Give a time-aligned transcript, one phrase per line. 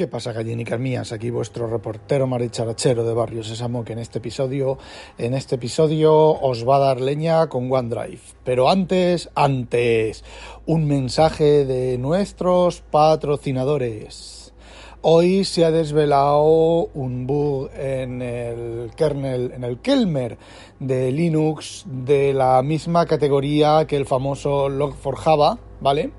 [0.00, 1.12] ¿Qué pasa, gallinicas mías?
[1.12, 4.78] Aquí vuestro reportero maricharachero de Barrio Sésamo, que en este episodio,
[5.18, 8.22] en este episodio os va a dar leña con OneDrive.
[8.42, 10.24] Pero antes, antes,
[10.64, 14.54] un mensaje de nuestros patrocinadores.
[15.02, 20.38] Hoy se ha desvelado un bug en el kernel, en el Kelmer
[20.78, 26.10] de Linux de la misma categoría que el famoso Log4Java, ¿vale?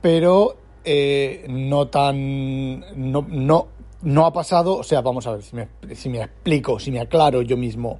[0.00, 2.80] Pero eh, no tan.
[2.96, 3.68] No, no,
[4.02, 4.76] no ha pasado.
[4.76, 7.98] O sea, vamos a ver si me, si me explico, si me aclaro yo mismo.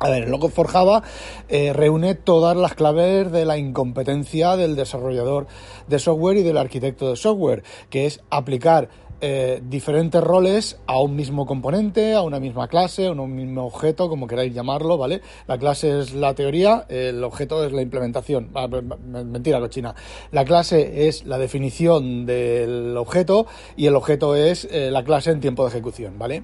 [0.00, 1.02] A ver, el logo Forjava
[1.48, 5.46] eh, reúne todas las claves de la incompetencia del desarrollador
[5.86, 8.88] de software y del arquitecto de software, que es aplicar
[9.26, 14.10] eh, diferentes roles a un mismo componente, a una misma clase, a un mismo objeto,
[14.10, 15.22] como queráis llamarlo, ¿vale?
[15.46, 18.50] La clase es la teoría, el objeto es la implementación.
[18.54, 19.94] Ah, mentira, cochina.
[20.30, 23.46] La clase es la definición del objeto
[23.78, 26.42] y el objeto es eh, la clase en tiempo de ejecución, ¿vale?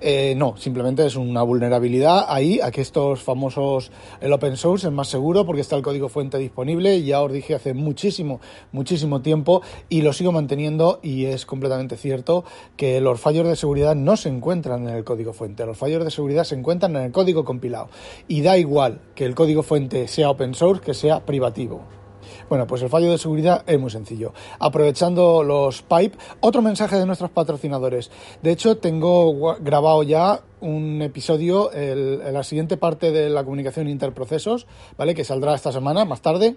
[0.00, 4.92] Eh, no, simplemente es una vulnerabilidad ahí, a que estos famosos, el open source es
[4.92, 8.40] más seguro porque está el código fuente disponible, ya os dije hace muchísimo,
[8.72, 12.13] muchísimo tiempo y lo sigo manteniendo y es completamente cierto
[12.76, 16.10] que los fallos de seguridad no se encuentran en el código fuente, los fallos de
[16.10, 17.88] seguridad se encuentran en el código compilado
[18.28, 21.82] y da igual que el código fuente sea open source que sea privativo.
[22.48, 24.32] Bueno, pues el fallo de seguridad es muy sencillo.
[24.58, 28.10] Aprovechando los pipe, otro mensaje de nuestros patrocinadores.
[28.42, 34.66] De hecho, tengo grabado ya un episodio en la siguiente parte de la comunicación interprocesos,
[34.96, 35.14] ¿vale?
[35.14, 36.56] Que saldrá esta semana, más tarde.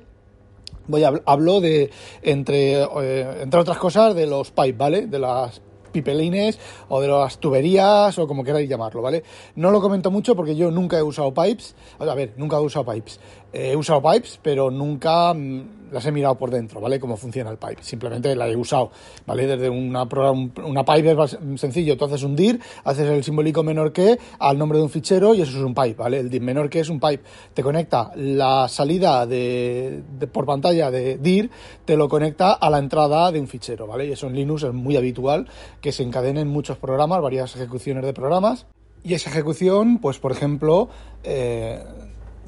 [0.88, 1.90] Voy a hablo de
[2.22, 5.08] entre eh, entre otras cosas de los pipe, ¿vale?
[5.08, 5.62] De las
[5.92, 6.59] pipelines
[6.90, 9.24] o de las tuberías o como queráis llamarlo, ¿vale?
[9.56, 12.86] No lo comento mucho porque yo nunca he usado pipes, a ver, nunca he usado
[12.86, 13.20] pipes.
[13.53, 17.00] He usado pipes, pero nunca mm, las he mirado por dentro, ¿vale?
[17.00, 17.81] Cómo funciona el pipe.
[17.81, 18.92] Simplemente la he usado,
[19.25, 19.48] ¿vale?
[19.48, 21.98] Desde una, una pipe es sencillo.
[21.98, 25.42] Tú haces un dir, haces el simbólico menor que al nombre de un fichero y
[25.42, 26.20] eso es un pipe, ¿vale?
[26.20, 27.24] El dir menor que es un pipe.
[27.53, 31.50] Te conecta la salida de, por pantalla de dir,
[31.86, 34.06] te lo conecta a la entrada de un fichero, ¿vale?
[34.06, 35.48] Y eso en Linux es muy habitual
[35.81, 38.66] que se encadenen muchos programas, varias ejecuciones de programas.
[39.04, 40.90] Y esa ejecución, pues por ejemplo,
[41.24, 41.84] eh,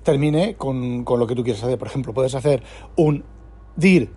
[0.09, 1.77] termine con, lo que tú quieres hacer.
[1.77, 2.63] Por ejemplo, puedes hacer
[2.95, 3.23] un
[3.75, 4.09] dir,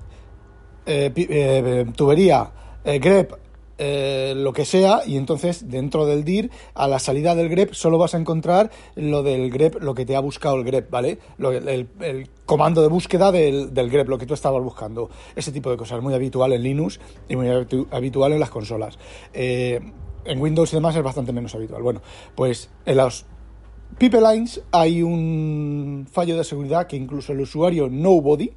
[0.86, 2.50] eh, eh, tubería,
[2.82, 3.34] grep,
[4.36, 8.14] lo que sea, y entonces dentro del dir, a la salida del grep, solo vas
[8.14, 11.18] a encontrar lo del grep, lo que te ha buscado el grep, ¿vale?
[11.38, 15.10] el, comando de búsqueda del, del, grep, lo que tú estabas buscando.
[15.36, 17.48] Ese tipo de cosas, muy habitual en Linux y muy
[17.90, 18.98] habitual en las consolas.
[19.34, 21.82] en Windows y demás es bastante menos habitual.
[21.82, 22.00] Bueno,
[22.34, 23.26] pues en los
[23.98, 28.50] Pipelines hay un fallo de seguridad que incluso el usuario Nobody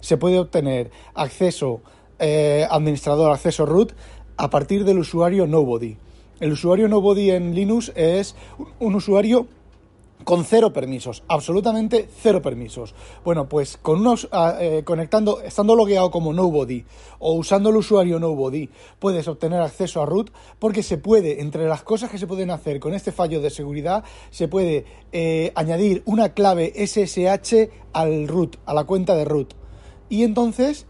[0.00, 1.82] se puede obtener acceso
[2.18, 3.92] eh, administrador, acceso root
[4.36, 5.96] a partir del usuario Nobody.
[6.40, 8.34] El usuario Nobody en Linux es
[8.78, 9.46] un usuario
[10.24, 12.94] con cero permisos, absolutamente cero permisos.
[13.24, 16.84] Bueno, pues con unos ah, eh, conectando, estando logueado como Nobody
[17.18, 21.82] o usando el usuario Nobody, puedes obtener acceso a root porque se puede, entre las
[21.82, 26.34] cosas que se pueden hacer con este fallo de seguridad, se puede eh, añadir una
[26.34, 29.54] clave SSH al root, a la cuenta de root.
[30.08, 30.86] Y entonces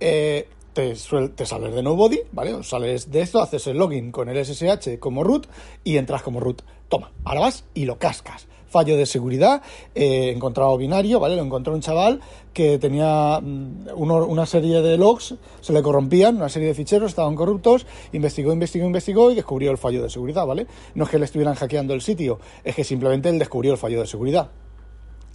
[0.00, 0.94] eh, te,
[1.34, 2.62] te, sales de Nobody, ¿vale?
[2.62, 5.46] sales de esto, haces el login con el SSH como root
[5.84, 6.62] y entras como root.
[6.88, 8.46] Toma, ahora vas y lo cascas.
[8.68, 9.62] Fallo de seguridad,
[9.94, 11.36] eh, encontrado binario, ¿vale?
[11.36, 12.20] Lo encontró un chaval
[12.52, 17.36] que tenía mm, una serie de logs, se le corrompían, una serie de ficheros, estaban
[17.36, 20.66] corruptos, investigó, investigó, investigó y descubrió el fallo de seguridad, ¿vale?
[20.96, 24.00] No es que le estuvieran hackeando el sitio, es que simplemente él descubrió el fallo
[24.00, 24.50] de seguridad.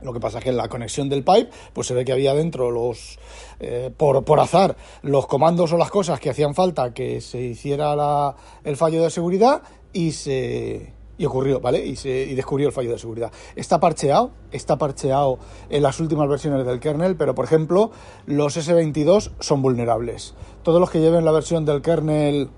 [0.02, 2.34] Lo que pasa es que en la conexión del pipe, pues se ve que había
[2.34, 3.20] dentro los,
[3.60, 8.36] eh, por, por, azar, los comandos o las cosas que hacían falta que se hiciera
[8.64, 11.86] el fallo de seguridad y se, y ocurrió, ¿vale?
[11.86, 11.96] Y,
[12.34, 13.32] descubrió el fallo de seguridad.
[13.56, 15.38] Está parcheado, está parcheado
[15.70, 17.92] en las últimas versiones del kernel, pero por ejemplo,
[18.26, 20.34] los S22 son vulnerables.
[20.64, 22.50] Todos los que lleven la versión del kernel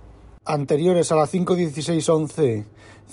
[0.46, 2.66] anteriores a la 5.16.11,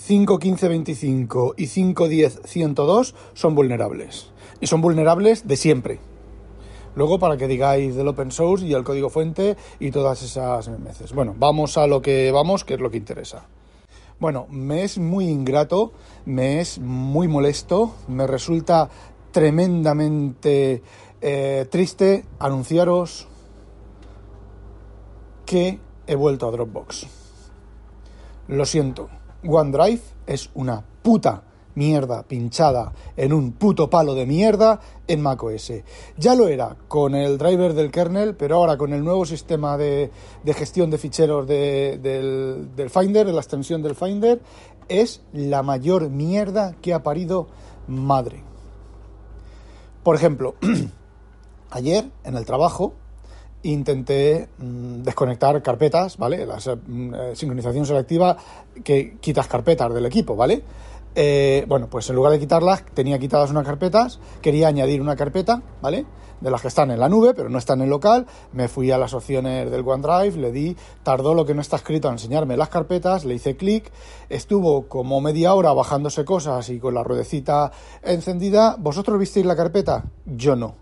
[0.07, 4.29] 5.15.25 y 5.10.102 son vulnerables.
[4.61, 5.99] Y son vulnerables de siempre.
[6.95, 11.11] Luego para que digáis del open source y el código fuente y todas esas memeces.
[11.13, 13.47] Bueno, vamos a lo que vamos, que es lo que interesa.
[14.19, 15.93] Bueno, me es muy ingrato,
[16.25, 18.89] me es muy molesto, me resulta
[19.31, 20.83] tremendamente
[21.21, 23.29] eh, triste anunciaros
[25.45, 27.07] que he vuelto a Dropbox.
[28.49, 29.09] Lo siento,
[29.47, 31.43] OneDrive es una puta
[31.75, 35.73] mierda pinchada en un puto palo de mierda en macOS.
[36.17, 40.11] Ya lo era con el driver del kernel, pero ahora con el nuevo sistema de,
[40.47, 42.01] gestión de ficheros del,
[42.75, 44.41] del, Finder, de la extensión del Finder,
[44.87, 47.47] es la mayor mierda que ha parido
[47.87, 48.43] madre.
[50.03, 50.55] Por ejemplo,
[51.71, 52.93] ayer en el trabajo
[53.63, 56.45] intenté mm, desconectar carpetas, ¿vale?
[56.45, 58.37] La mm, eh, sincronización selectiva
[58.83, 60.63] que quitas carpetas del equipo, ¿vale?
[61.21, 65.61] Eh, bueno, pues en lugar de quitarlas, tenía quitadas unas carpetas, quería añadir una carpeta,
[65.81, 66.05] ¿vale?
[66.39, 68.25] De las que están en la nube, pero no están en local.
[68.53, 72.07] Me fui a las opciones del OneDrive, le di, tardó lo que no está escrito
[72.07, 73.91] a enseñarme las carpetas, le hice clic,
[74.29, 78.77] estuvo como media hora bajándose cosas y con la ruedecita encendida.
[78.79, 80.05] ¿Vosotros visteis la carpeta?
[80.25, 80.75] Yo no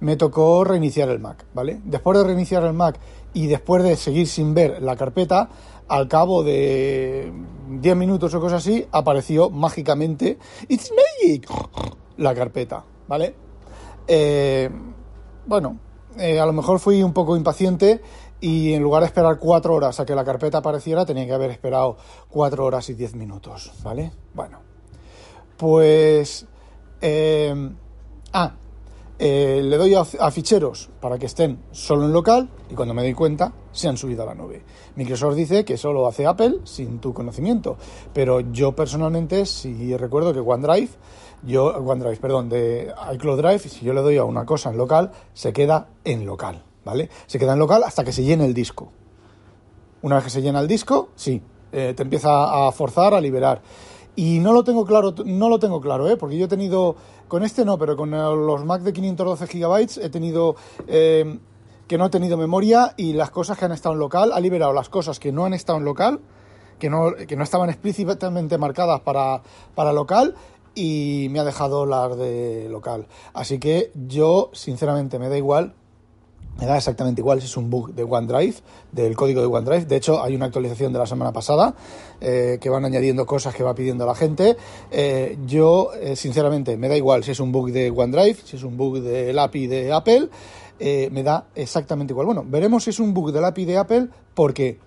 [0.00, 1.80] me tocó reiniciar el Mac, ¿vale?
[1.84, 3.00] Después de reiniciar el Mac
[3.32, 5.48] y después de seguir sin ver la carpeta,
[5.88, 7.32] al cabo de
[7.68, 10.38] 10 minutos o cosas así, apareció mágicamente
[10.68, 11.48] It's Magic
[12.16, 13.34] la carpeta, ¿vale?
[14.06, 14.70] Eh,
[15.46, 15.78] bueno,
[16.18, 18.00] eh, a lo mejor fui un poco impaciente
[18.40, 21.50] y en lugar de esperar 4 horas a que la carpeta apareciera, tenía que haber
[21.50, 21.96] esperado
[22.30, 24.12] 4 horas y 10 minutos, ¿vale?
[24.34, 24.60] Bueno,
[25.56, 26.46] pues...
[27.00, 27.70] Eh,
[28.32, 28.54] ah,
[29.20, 33.14] eh, le doy a, ficheros para que estén solo en local y cuando me doy
[33.14, 34.62] cuenta se han subido a la nube.
[34.94, 37.76] Microsoft dice que solo hace Apple sin tu conocimiento,
[38.12, 40.90] pero yo personalmente si recuerdo que OneDrive,
[41.42, 45.10] yo OneDrive, perdón, de iCloud Drive, si yo le doy a una cosa en local,
[45.34, 47.10] se queda en local, ¿vale?
[47.26, 48.92] Se queda en local hasta que se llene el disco.
[50.02, 51.42] Una vez que se llena el disco, sí,
[51.72, 53.60] eh, te empieza a forzar a liberar.
[54.18, 56.16] Y no lo tengo claro, no lo tengo claro, ¿eh?
[56.16, 56.96] porque yo he tenido,
[57.28, 60.56] con este no, pero con los Mac de 512 GB he tenido
[60.88, 61.38] eh,
[61.86, 64.72] que no he tenido memoria y las cosas que han estado en local, ha liberado
[64.72, 66.18] las cosas que no han estado en local,
[66.80, 69.40] que no, que no estaban explícitamente marcadas para,
[69.76, 70.34] para local
[70.74, 73.06] y me ha dejado las de local.
[73.34, 75.74] Así que yo, sinceramente, me da igual
[76.58, 78.56] me da exactamente igual si es un bug de OneDrive,
[78.90, 79.84] del código de OneDrive.
[79.84, 81.74] De hecho, hay una actualización de la semana pasada
[82.20, 84.56] eh, que van añadiendo cosas que va pidiendo la gente.
[84.90, 88.64] Eh, yo, eh, sinceramente, me da igual si es un bug de OneDrive, si es
[88.64, 90.28] un bug del API de Apple.
[90.80, 92.26] me da exactamente igual.
[92.26, 94.78] Bueno, veremos si es un bug del API de Apple porque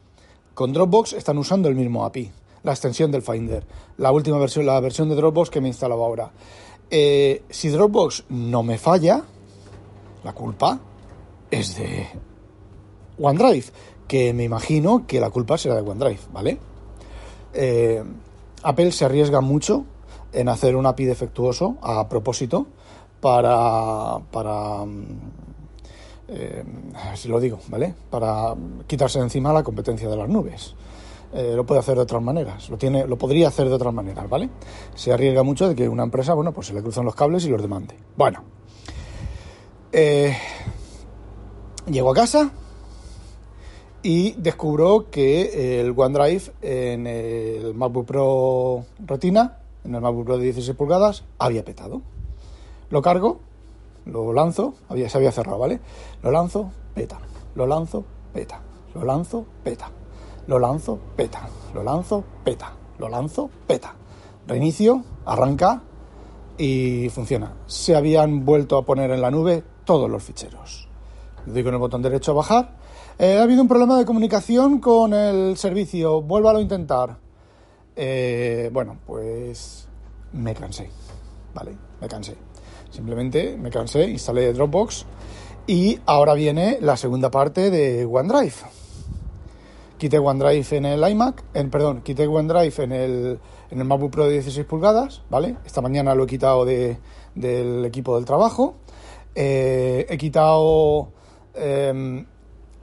[0.54, 2.32] con Dropbox están usando el mismo API,
[2.64, 3.66] la extensión del Finder,
[3.98, 6.32] la última versión, la versión de Dropbox que me he instalado ahora.
[6.90, 9.24] si Dropbox no me falla,
[10.26, 10.91] la culpa
[11.52, 12.08] es de
[13.20, 13.66] OneDrive,
[14.08, 16.58] que me imagino que la culpa será de OneDrive, ¿vale?
[17.54, 18.04] Eh,
[18.64, 19.86] Apple se arriesga mucho
[20.34, 22.68] en hacer un API defectuoso a propósito
[23.20, 24.86] para, para
[26.28, 26.64] eh,
[27.16, 27.94] si lo digo, ¿vale?
[28.10, 28.56] Para
[28.88, 30.74] quitarse de encima la competencia de las nubes.
[31.34, 34.30] Eh, lo puede hacer de otras maneras, lo, tiene, lo podría hacer de otras maneras,
[34.30, 34.50] ¿vale?
[34.96, 37.50] Se arriesga mucho de que una empresa, bueno, pues se le cruzan los cables y
[37.50, 37.96] los demande.
[38.18, 38.44] Bueno,
[39.94, 40.36] eh,
[41.88, 42.52] Llego a casa
[44.04, 50.46] y descubro que el OneDrive en el MacBook Pro Retina, en el MacBook Pro de
[50.46, 52.04] 16 pulgadas, había petado.
[52.92, 53.40] Lo cargo,
[54.06, 55.80] lo lanzo, había, se había cerrado, ¿vale?
[56.22, 57.20] Lo lanzo, peta.
[57.56, 58.62] Lo lanzo, peta.
[58.94, 59.90] Lo lanzo, peta.
[60.46, 61.50] Lo lanzo, peta.
[61.74, 62.74] Lo lanzo, peta.
[63.00, 63.96] Lo lanzo, peta.
[64.46, 65.82] Reinicio, arranca
[66.60, 67.54] y funciona.
[67.66, 70.91] Se habían vuelto a poner en la nube todos los ficheros.
[71.46, 72.78] Doy con el botón derecho a bajar.
[73.18, 76.22] Eh, ha habido un problema de comunicación con el servicio.
[76.22, 77.18] Vuélvalo a intentar.
[77.96, 79.88] Eh, bueno, pues
[80.34, 80.90] me cansé.
[81.54, 82.36] Vale, me cansé.
[82.90, 85.06] Simplemente me cansé, instalé Dropbox
[85.66, 88.54] y ahora viene la segunda parte de OneDrive.
[89.98, 94.26] Quité OneDrive en el iMac, en, perdón, quité OneDrive en el, en el MacBook Pro
[94.26, 95.58] de 16 pulgadas, ¿vale?
[95.66, 96.98] Esta mañana lo he quitado de,
[97.36, 98.76] del equipo del trabajo.
[99.36, 101.12] Eh, he quitado
[101.54, 102.26] Em,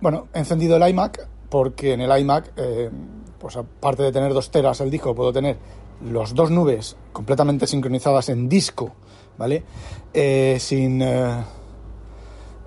[0.01, 2.93] bueno, he encendido el iMac porque en el iMac, em,
[3.39, 5.57] pues aparte de tener dos teras el disco, puedo tener
[6.05, 8.93] los dos nubes completamente sincronizadas en disco,
[9.37, 9.65] ¿vale?
[10.13, 11.43] Eh, sin, eh,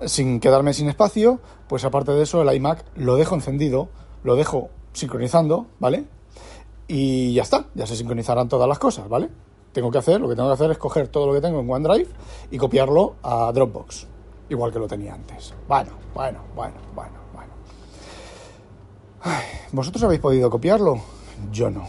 [0.04, 3.88] sin quedarme sin espacio, pues aparte de eso el iMac lo dejo encendido,
[4.24, 6.04] lo dejo sincronizando, ¿vale?
[6.88, 9.30] Y ya está, ya se sincronizarán todas las cosas, ¿vale?
[9.72, 11.70] Tengo que hacer, lo que tengo que hacer es coger todo lo que tengo en
[11.70, 12.08] OneDrive
[12.50, 14.11] y copiarlo a Dropbox
[14.52, 15.54] igual que lo tenía antes.
[15.68, 17.50] Bueno, bueno, bueno, bueno, bueno.
[19.72, 21.00] ¿Vosotros habéis podido copiarlo?
[21.50, 21.88] Yo no.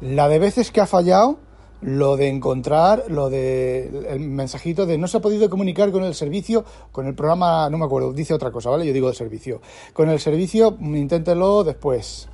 [0.00, 1.38] La de veces que ha fallado,
[1.80, 6.14] lo de encontrar, lo de el mensajito de no se ha podido comunicar con el
[6.14, 8.86] servicio, con el programa, no me acuerdo, dice otra cosa, ¿vale?
[8.86, 9.60] Yo digo el servicio.
[9.92, 12.28] Con el servicio, inténtelo después.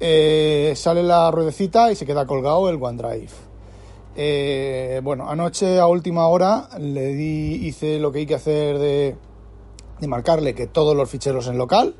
[0.00, 3.51] Eh, sale la ruedecita y se queda colgado el OneDrive.
[4.14, 9.16] Eh, bueno, anoche a última hora le di, hice lo que hay que hacer de,
[10.00, 11.94] de marcarle que todos los ficheros en local,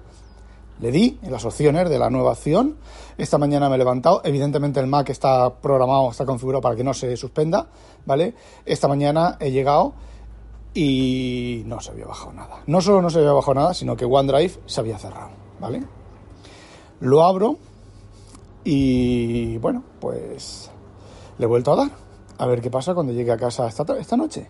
[0.80, 2.76] le di en las opciones de la nueva opción.
[3.16, 4.20] Esta mañana me he levantado.
[4.24, 7.68] Evidentemente el Mac está programado, está configurado para que no se suspenda,
[8.04, 8.34] ¿vale?
[8.66, 9.94] Esta mañana he llegado
[10.74, 12.62] y no se había bajado nada.
[12.66, 15.82] No solo no se había bajado nada, sino que OneDrive se había cerrado, ¿vale?
[17.00, 17.58] Lo abro
[18.64, 20.70] y bueno, pues
[21.38, 22.01] le he vuelto a dar.
[22.42, 24.48] A ver qué pasa cuando llegue a casa esta, esta noche.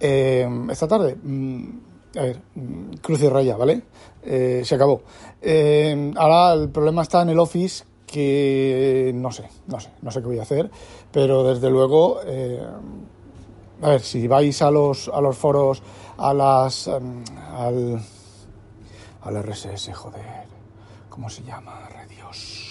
[0.00, 1.14] Eh, esta tarde.
[1.22, 1.68] Mm,
[2.16, 3.80] a ver, mm, cruz y raya, ¿vale?
[4.24, 5.02] Eh, se acabó.
[5.40, 10.20] Eh, ahora el problema está en el Office que no sé, no sé, no sé
[10.20, 10.68] qué voy a hacer,
[11.12, 12.60] pero desde luego, eh,
[13.80, 15.80] a ver, si vais a los, a los foros,
[16.18, 18.02] a las, al,
[19.22, 20.44] al RSS, joder,
[21.08, 21.88] ¿cómo se llama?
[22.08, 22.61] Dios, qué asco.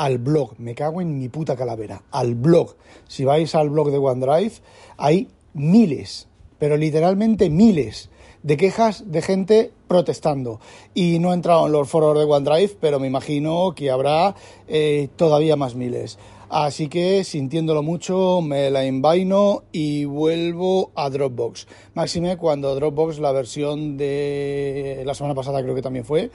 [0.00, 2.74] Al blog, me cago en mi puta calavera, al blog.
[3.06, 4.52] Si vais al blog de OneDrive,
[4.96, 6.26] hay miles,
[6.58, 8.08] pero literalmente miles
[8.42, 10.58] de quejas de gente protestando.
[10.94, 14.34] Y no he entrado en los foros de OneDrive, pero me imagino que habrá
[14.68, 16.18] eh, todavía más miles.
[16.48, 21.68] Así que, sintiéndolo mucho, me la envaino y vuelvo a Dropbox.
[21.92, 26.30] Máxime cuando Dropbox, la versión de la semana pasada creo que también fue,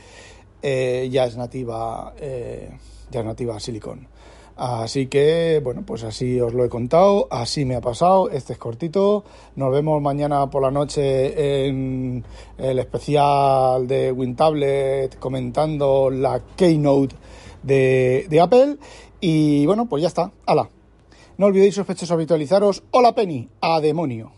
[0.67, 2.71] eh, ya es nativa, eh,
[3.11, 4.07] ya es nativa Silicon.
[4.55, 8.59] Así que, bueno, pues así os lo he contado, así me ha pasado, este es
[8.59, 9.23] cortito,
[9.55, 12.23] nos vemos mañana por la noche en
[12.57, 17.15] el especial de WinTablet comentando la Keynote
[17.61, 18.77] de, de Apple
[19.21, 20.69] y bueno, pues ya está, hala.
[21.37, 24.34] No olvidéis sospechosos habitualizaros, hola Penny, a demonio.